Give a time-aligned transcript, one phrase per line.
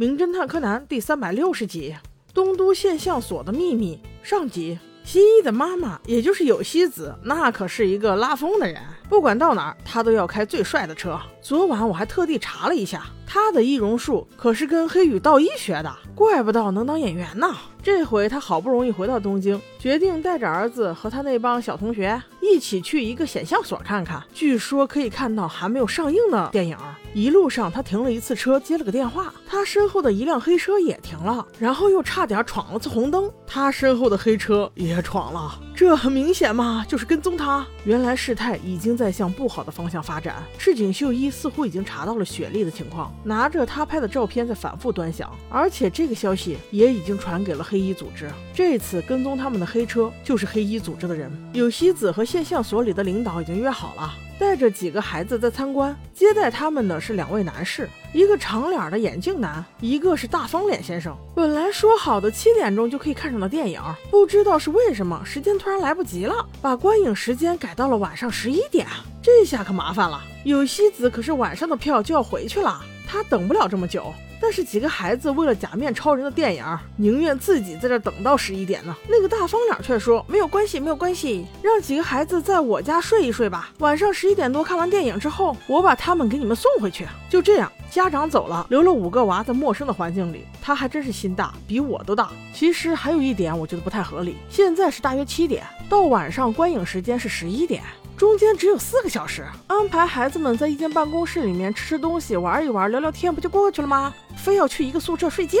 [0.00, 1.92] 名侦探柯南》第三百六十集
[2.32, 4.78] 《东都现象所的秘密》上集。
[5.02, 11.18] 新一的妈妈，也就是有希子，那可是一个拉风的人，不管到哪儿，她都要开最帅的车。
[11.42, 17.52] 昨晚我还特地查了一下，他的易容术可是跟黑羽道一学的，怪不得能当演员呢。
[17.82, 26.76] 这回他好不容易回到东京，决定带着儿子和他那帮小同学一起去一个显像所看看，据说可以看到还没有上映的电影。
[27.18, 35.58] 一路上他停了一次车，接了个电话，他身后的一辆黑车也停了，然后又差点闯了次红灯，他身后的黑车也闯了。
[35.74, 37.66] 这很明显嘛，就是跟踪他。
[37.82, 40.36] 原来事态已经在向不好的方向发展。
[40.58, 48.30] 赤井秀一似乎已经查到了雪莉的情况，拿着他拍的照片在反复端详，而且这个消息也已经传给了黑衣组织。
[48.54, 51.28] 这次跟踪他们的黑车就是黑衣组织的人。
[51.52, 54.14] 有希子和现象所里的领导已经约好了。
[54.38, 61.16] 带着几个孩子在参观，接待他们的是两位男士，一个长脸的眼镜男，一个是大方脸先生。
[61.34, 63.80] 本来说好的七点钟就可以看上的电影，
[64.10, 68.86] 不知道是为什么，时间突然来不及了，把观影时间改到了晚上十一点。
[69.20, 74.12] 这下可麻烦了，有希子可是晚上的票就要回去了，她等不了这么久。
[74.40, 76.64] 但是几个孩子为了假面超人的电影，
[76.96, 78.94] 宁愿自己在这等到十一点呢。
[79.08, 83.70] 那个大方脸却说没有关系，没有关系，让几个孩子在我家睡一睡吧。
[83.78, 87.06] 晚上十一点多看完电影之后，我把他们给你们送回去。
[87.28, 90.44] 就这样，家长走了，留了五个娃在陌生的环境里。
[90.62, 92.30] 他还真是心大，比我都大。
[92.54, 94.36] 其实还有一点，我觉得不太合理。
[94.48, 97.82] 现在是大约七点，到晚上观影时间是十一点。
[98.18, 104.12] 中间只有四个小时，安排孩子们在一间办公室里面吃吃东西、玩一玩、聊聊天，不就过去了吗？
[104.36, 105.56] 非要去一个宿舍睡觉，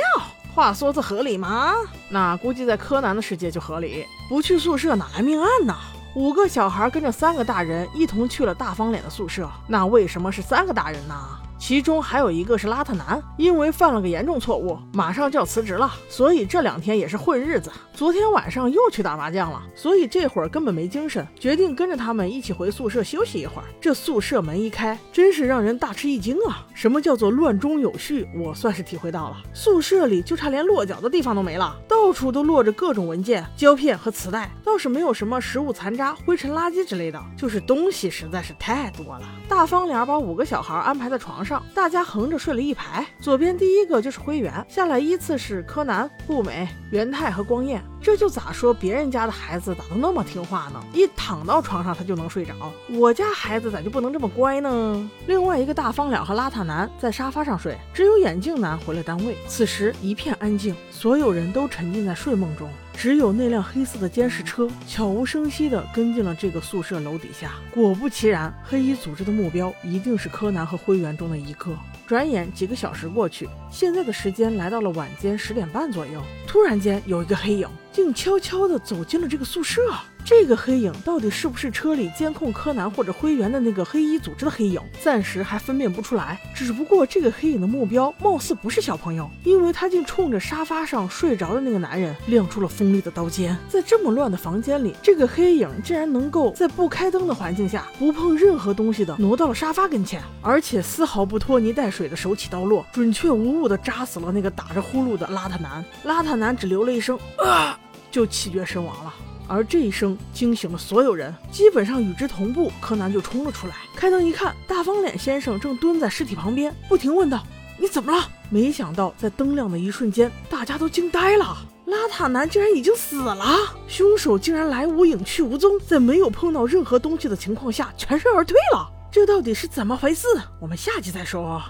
[0.56, 1.72] 话说这合理吗？
[2.10, 5.72] 那估计在柯南的世界就合理，不去宿舍哪来命案呢？
[6.16, 11.14] 五个小孩跟着三个大人一同去了大方脸的宿舍，那为什么是三个大人呢？
[11.58, 17.70] 其中还有一个是邋遢男，因为犯了个严重错误，马上就要辞职了，所以这两天也是混日子。
[17.92, 23.64] 昨天晚上又去打麻将了，所以这会儿根本没精神，决定跟着他们一起回宿舍休息一会儿。
[23.80, 26.64] 这宿舍门一开，真是让人大吃一惊啊！
[26.72, 28.28] 什么叫做乱中有序？
[28.38, 29.38] 我算是体会到了。
[29.52, 39.22] 宿舍里就差连落脚的地方都没了，到处都落着各种文件、胶片和磁带，倒是没有什么食物残渣、灰尘垃圾之类的，就是东西实在是太多了。
[39.48, 41.47] 大方脸把五个小孩安排在床上。
[41.48, 47.82] 上，大家横着睡了一排，左边第一个就是灰原，下来依次是柯南、步美、元太和光彦。
[48.02, 50.84] 这就咋说别人家的孩子咋都那么听话呢？
[50.92, 52.54] 一躺到床上他就能睡着，
[52.90, 55.10] 我家孩子咋就不能这么乖呢？
[55.26, 59.34] 另外一个大方脸和邋遢男在沙发上睡，只有眼镜男回了单位。
[59.46, 62.68] 此时一片安静，所有人都沉浸在睡梦中。
[63.00, 67.52] 只有那辆黑色的监视车悄无声息地跟进了这个宿舍楼底下。
[67.72, 71.78] 果不其然，黑衣组织的目标一定是柯南和灰原中的一个。
[72.08, 76.20] 转眼几个小时过去，现在的时间来到了晚间十点半左右。
[76.44, 79.80] 突然间，有一个黑影竟悄悄地走进了这个宿舍。
[80.28, 84.78] 这个黑影到底是不是车里监控柯南或者灰原的那个黑衣组织的黑影？
[85.00, 86.38] 暂时还分辨不出来。
[86.54, 93.56] 只不过这个黑影的目标貌似不是小朋友，因为他竟冲着沙发上睡着的那个男人亮出了锋利的刀尖。
[93.70, 105.82] 在这么乱的房间里，这个黑影竟然能够在不开灯的环境下，不碰任何东西的挪到了沙发跟前，而且丝毫不拖泥带水的手起刀落，准确无误的扎死了那个打着呼噜的邋遢男。
[106.04, 109.14] 邋遢男只留了一声啊，就气绝身亡了。
[109.48, 113.74] 而这一声惊醒了所有人，基本上与之同步，柯南就冲了出来。
[113.96, 117.42] 开灯一看，大方脸先生正蹲在尸体旁边，不停问道
[117.80, 123.56] ：“你怎么了？”没想到在灯亮的一瞬间，大家都惊呆了，邋遢男竟然已经死了，
[123.88, 128.90] 凶手竟然来无影去无踪，在没有碰到任何东西的情况下全身而退了。
[129.10, 130.26] 这到底是怎么回事？
[130.60, 131.62] 我们下集再说。